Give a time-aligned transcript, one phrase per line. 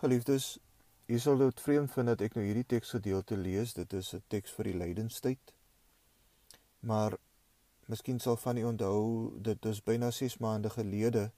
[0.00, 0.58] Geliefdes,
[1.06, 3.74] u sal dit vreemd vind dat ek nou hierdie teksgedeelte lees.
[3.76, 5.52] Dit is 'n teks vir die lydenstyd.
[6.88, 7.16] Maar
[7.86, 11.30] miskien sal van u onthou dit is byna 6 maande gelede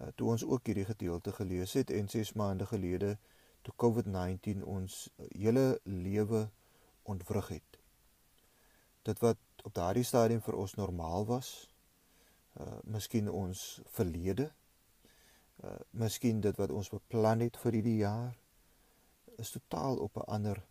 [0.00, 3.18] uh, toe ons ook hierdie gedeelte gelees het en 6 maande gelede
[3.62, 6.50] toe COVID-19 ons hele lewe
[7.02, 7.78] ontwrig het.
[9.02, 11.68] Dit wat op daardie stadium vir ons normaal was,
[12.60, 14.52] uh miskien ons verlede,
[15.64, 18.38] uh miskien dit wat ons beplan het vir hierdie jaar
[19.38, 20.64] is totaal op 'n ander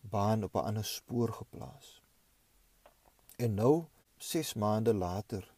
[0.00, 2.02] baan, op 'n ander spoor geplaas.
[3.36, 3.84] En nou
[4.16, 5.54] 6 maande later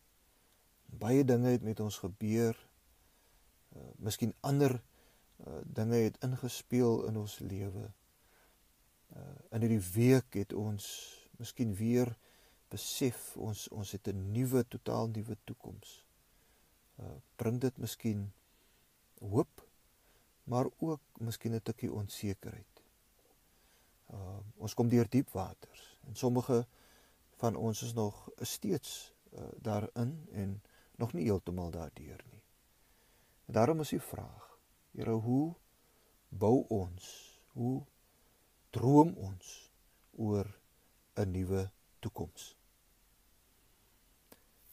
[0.84, 2.68] baie dinge het met ons gebeur.
[3.76, 4.82] Uh miskien ander
[5.46, 7.92] uh dinge het ingespeel in ons lewe.
[9.16, 10.84] Uh in hierdie week het ons
[11.38, 12.16] miskien weer
[12.68, 16.04] besef ons ons het 'n nuwe totaal nuwe toekoms.
[16.98, 18.32] Uh bring dit miskien
[19.20, 19.66] hoop
[20.48, 22.82] maar ook miskien 'n tikkie onsekerheid.
[24.10, 26.66] Uh ons kom deur diep waters en sommige
[27.36, 30.62] van ons is nog steeds uh, daarin en
[30.96, 32.42] nog nie heeltemal daardeur nie.
[33.44, 34.58] En daarom is die vraag:
[34.90, 35.54] Here, hoe
[36.28, 37.40] bou ons?
[37.52, 37.84] Hoe
[38.70, 39.72] droom ons
[40.10, 40.60] oor
[41.14, 42.57] 'n nuwe toekoms?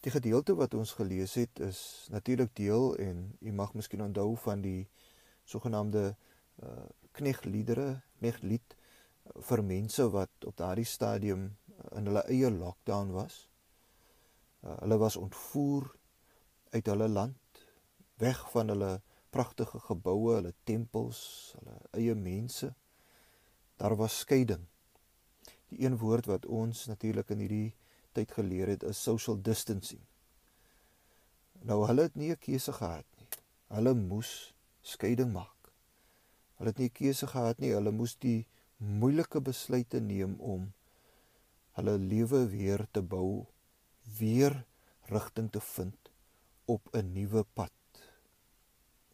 [0.06, 4.60] Die gedeelte wat ons gelees het is natuurlik deel en u mag miskien onthou van
[4.62, 4.86] die
[5.44, 6.02] sogenaamde
[6.62, 6.68] uh,
[7.10, 7.86] knegliedere,
[8.20, 8.76] kneglied
[9.48, 11.48] vir mense wat op daardie stadium
[11.98, 13.40] in hulle eie lockdown was.
[14.62, 15.88] Uh, hulle was ontvoer
[16.70, 17.62] uit hulle land,
[18.22, 18.92] weg van hulle
[19.34, 21.24] pragtige geboue, hulle tempels,
[21.58, 22.70] hulle eie mense.
[23.74, 24.62] Daar was skeiding.
[25.74, 27.74] Die een woord wat ons natuurlik in hierdie
[28.16, 30.00] tyd geleer het is social distancing.
[31.66, 33.26] Nou hulle het nie 'n keuse gehad nie.
[33.76, 35.70] Hulle moes skeiding maak.
[36.56, 37.72] Hulle het nie 'n keuse gehad nie.
[37.72, 40.72] Hulle moes die moeilike besluite neem om
[41.76, 43.46] hulle lewe weer te bou,
[44.18, 44.64] weer
[45.08, 46.10] rigting te vind
[46.64, 47.72] op 'n nuwe pad.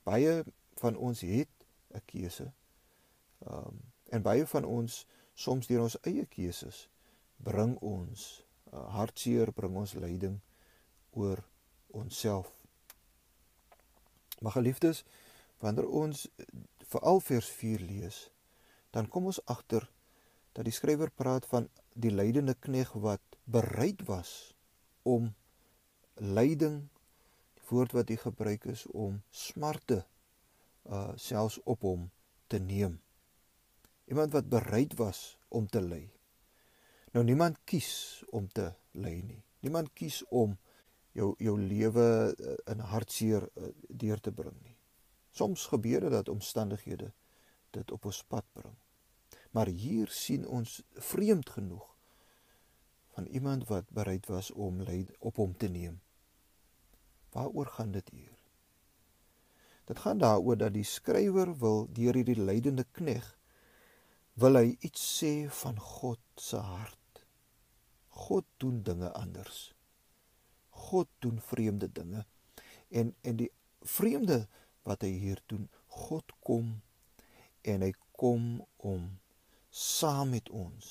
[0.02, 0.44] Baie
[0.74, 2.52] van ons het 'n keuse.
[3.38, 3.80] Ehm um,
[4.12, 6.88] en baie van ons soms deur ons eie keuses
[7.36, 8.41] bring ons
[8.72, 10.40] uh, hartseer bring ons lyding
[11.12, 11.42] oor
[11.92, 12.50] onsself.
[14.40, 15.04] Maar geliefdes,
[15.62, 16.26] wanneer ons
[16.92, 18.22] veral vers 4 lees,
[18.90, 19.86] dan kom ons agter
[20.52, 24.52] dat die skrywer praat van die lydende knegg wat bereid was
[25.02, 25.30] om
[26.16, 26.92] lyding die
[27.72, 30.02] woord wat hy gebruik is om smarte
[30.92, 32.08] uh selfs op hom
[32.52, 32.98] te neem.
[34.10, 36.02] Iemand wat bereid was om te ly.
[37.12, 39.42] Nou niemand kies om te ly nie.
[39.60, 40.56] Niemand kies om
[41.12, 44.76] jou jou lewe eh, in hartseer eh, deur te bring nie.
[45.30, 47.12] Soms gebeur dit dat omstandighede
[47.70, 48.76] dit op ons pad bring.
[49.52, 51.88] Maar hier sien ons vreemd genoeg
[53.12, 56.00] van iemand wat bereid was om ly op hom te neem.
[57.32, 58.38] Waaroor gaan dit hier?
[59.84, 63.28] Dit gaan daaroor dat die skrywer wil deur hierdie lydende knegg
[64.40, 67.01] wil hy iets sê van God se hart.
[68.22, 69.74] God doen dinge anders.
[70.68, 72.26] God doen vreemde dinge.
[72.88, 73.50] En en die
[73.80, 74.46] vreemde
[74.82, 76.80] wat hy hier doen, God kom
[77.62, 79.08] en hy kom om
[79.70, 80.90] saam met ons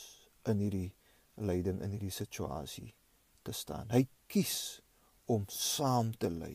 [0.49, 0.91] in hierdie
[1.39, 2.91] lyding in hierdie situasie
[3.45, 3.89] te staan.
[3.93, 4.81] Hy kies
[5.31, 6.53] om saam te ly.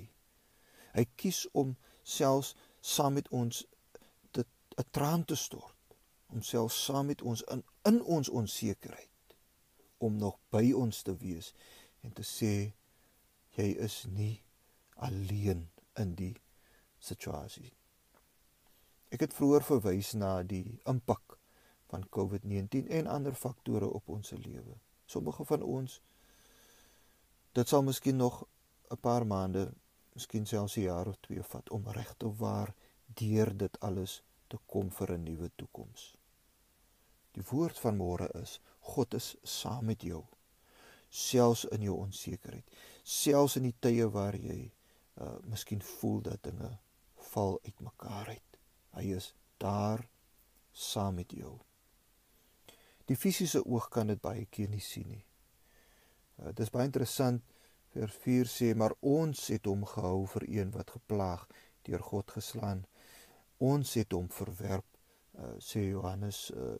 [0.97, 3.65] Hy kies om selfs saam met ons
[4.77, 5.97] 'n traan te stort,
[6.29, 9.16] om selfs saam met ons in in ons onsekerheid
[9.99, 11.53] om nog by ons te wees
[12.03, 12.73] en te sê
[13.57, 14.43] jy is nie
[14.97, 16.35] alleen in die
[16.99, 17.73] situasie.
[19.13, 21.39] Ek het vroeër verwys na die impak
[21.91, 24.77] van COVID-19 en ander faktore op ons lewe.
[25.07, 26.01] Sommige van ons
[27.57, 28.45] dit sal miskien nog
[28.91, 29.73] 'n paar maande,
[30.13, 32.75] miskien selfs 'n jaar of twee vat om regte waar
[33.07, 36.16] deur dit alles te kom vir 'n nuwe toekoms.
[37.37, 38.59] Die woord van môre is
[38.93, 40.25] God is saam met jou
[41.13, 42.67] selfs in jou onsekerheid
[43.07, 44.67] selfs in die tye waar jy
[45.23, 46.73] uh miskien voel dat dinge
[47.31, 48.59] val uitmekaar uit.
[48.97, 49.31] Hy is
[49.63, 50.03] daar
[50.73, 51.55] saam met jou.
[53.07, 55.23] Die fisiese oog kan dit baie keer nie sien nie.
[56.43, 57.47] Uh, dit is baie interessant
[57.95, 61.47] vers 4 sê maar ons het hom gehou vir een wat geplaag
[61.87, 62.85] deur God geslaan.
[63.63, 64.89] Ons het hom verwerp
[65.39, 66.75] uh, sê Johannes uh,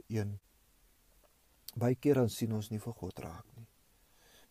[1.77, 3.67] Baie keer dan sien ons nie vir God raak nie.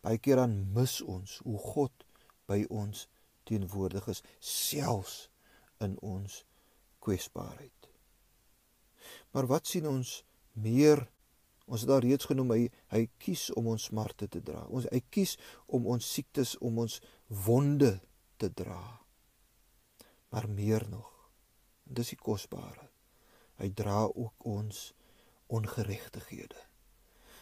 [0.06, 2.04] Baie keer dan mis ons hoe God
[2.46, 3.06] by ons
[3.46, 5.16] teenwoordig is selfs
[5.82, 6.44] in ons
[7.02, 7.90] kwesbaarheid.
[9.34, 10.20] Maar wat sien ons
[10.62, 11.02] meer?
[11.66, 12.60] Ons het al reeds genoem hy
[12.94, 14.62] hy kies om ons smarte te dra.
[14.70, 15.34] Ons hy kies
[15.66, 17.00] om ons siektes, om ons
[17.46, 17.96] wonde
[18.38, 18.80] te dra.
[20.30, 21.10] Maar meer nog.
[21.82, 22.86] Dis die kosbare.
[23.58, 24.92] Hy dra ook ons
[25.50, 26.62] ongeregtighede.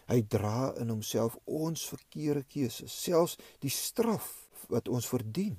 [0.07, 4.29] Hy dra in homself ons verkeerde keuses, selfs die straf
[4.69, 5.57] wat ons verdien.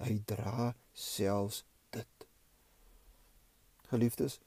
[0.00, 2.26] Hy dra selfs dit.
[3.90, 4.38] Geliefdes,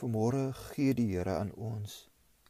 [0.00, 2.04] vanmôre gee die Here aan ons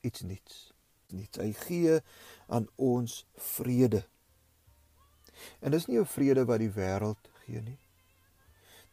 [0.05, 0.71] iets nuuts.
[1.15, 1.39] Niets.
[1.39, 2.01] Hy gee
[2.47, 4.05] aan ons vrede.
[5.61, 7.79] En dis nie 'n vrede wat die wêreld gee nie.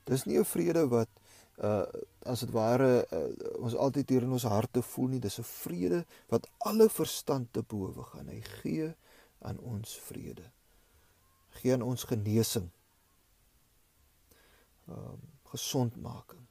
[0.06, 1.10] Dis nie 'n vrede wat
[1.58, 1.86] uh
[2.26, 5.20] as dit ware uh, ons altyd hier in ons harte voel nie.
[5.20, 8.28] Dis 'n vrede wat alle verstand te bowe gaan.
[8.28, 8.94] Hy gee
[9.40, 10.52] aan ons vrede.
[11.50, 12.70] Gee aan ons genesing.
[14.88, 16.48] Um gesondmaking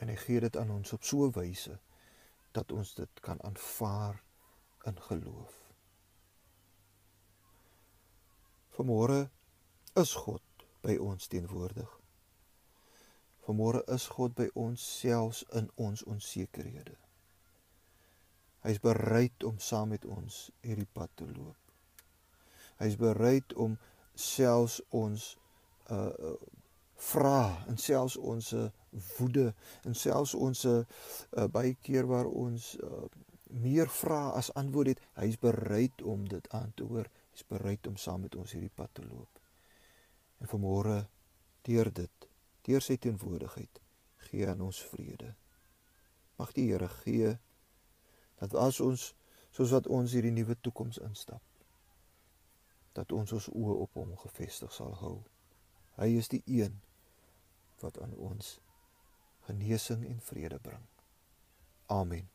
[0.00, 1.78] en hy gee dit aan ons op so 'n wyse
[2.52, 4.22] dat ons dit kan aanvaar
[4.84, 5.54] in geloof.
[8.70, 9.30] Vanmôre
[9.94, 10.42] is God
[10.80, 11.99] by ons teenwoordig
[13.50, 16.92] Vanmôre is God by ons selfs in ons onsekerhede.
[18.62, 21.56] Hy's bereid om saam met ons hierdie pad te loop.
[22.78, 23.74] Hy's bereid om
[24.14, 25.32] selfs ons
[25.90, 26.36] uh, uh
[27.00, 28.52] vra en selfs ons
[29.16, 29.46] woede
[29.88, 30.82] en selfs ons uh,
[31.48, 33.06] baie keer waar ons uh,
[33.66, 37.10] meer vra as antwoord het, hy's bereid om dit aan te hoor.
[37.32, 39.42] Hy's bereid om saam met ons hierdie pad te loop.
[40.44, 41.00] En vanmôre
[41.66, 42.29] deur dit
[42.70, 43.82] deur sy teenwoordigheid
[44.30, 45.34] gee aan ons vrede.
[46.38, 47.36] Mag die Here gee
[48.40, 49.10] dat as ons
[49.50, 51.42] soos wat ons hierdie nuwe toekoms instap
[52.92, 55.16] dat ons ons oë op hom gefestig sal hou.
[56.00, 56.80] Hy is die een
[57.80, 58.58] wat aan ons
[59.46, 60.84] genesing en vrede bring.
[61.86, 62.28] Amen.